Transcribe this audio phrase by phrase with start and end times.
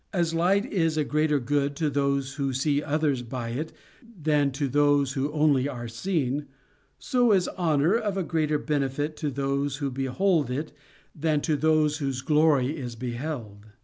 [0.11, 3.71] As light is a greater good to those who see others by it
[4.19, 6.47] than to those who only are seen,
[6.97, 10.71] so is honor of a greater benefit to those who behold it
[11.13, 13.67] than to those whose glory is beheld.